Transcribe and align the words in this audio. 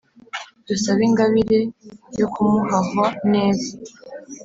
dusabe 0.67 1.01
ingabire 1.09 1.59
yo 2.19 2.27
kumuhahwa 2.33 3.05
neza. 3.31 3.69